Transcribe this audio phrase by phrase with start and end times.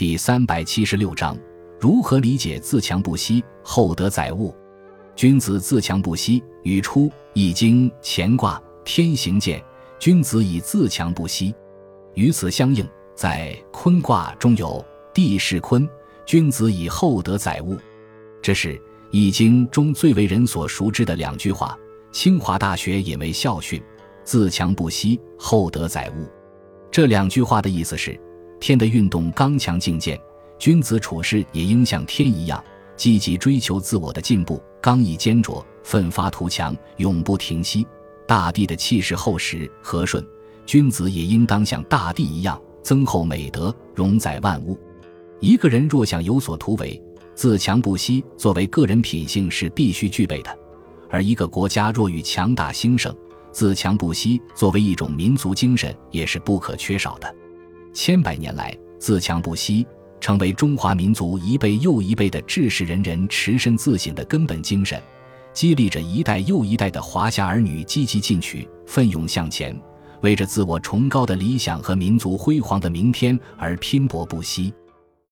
[0.00, 1.36] 第三百七十六章：
[1.78, 4.56] 如何理解“自强不息，厚德载物”？
[5.14, 9.62] 君子自强不息，语出《易经》乾卦天行健，
[9.98, 11.54] 君子以自强不息。
[12.14, 14.82] 与此相应，在坤卦中有
[15.12, 15.86] “地势坤，
[16.24, 17.76] 君子以厚德载物”。
[18.40, 18.72] 这是
[19.10, 21.78] 《易经》中最为人所熟知的两句话。
[22.10, 23.78] 清华大学引为校训
[24.24, 26.26] ：“自强不息，厚德载物。”
[26.90, 28.18] 这两句话的意思是：
[28.60, 30.20] 天的运动刚强境健，
[30.58, 32.62] 君子处事也应像天一样，
[32.94, 37.86] 积极追求自我的进步，刚毅坚卓，奋发图强，永不停息。
[38.26, 40.24] 大地的气势厚实和顺，
[40.66, 44.78] 君子也应当像大地一样，增厚美德，容载万物。
[45.40, 47.02] 一个人若想有所突围，
[47.34, 50.50] 自强不息作为个人品性是必须具备的；
[51.08, 53.12] 而一个国家若欲强大兴盛，
[53.50, 57.34] 自强不息作为一种民族精神也是不可缺少的。
[57.92, 59.86] 千百年来，自强不息
[60.20, 65.00] 成为中华民族一辈又一辈的志士人人持身自省的根本精神，
[65.52, 69.78] 激励着一代又一代的华夏儿女积极进取、奋勇向前，
[70.22, 74.72] 为着自我崇高的理想和民族辉煌的明天而拼搏不息。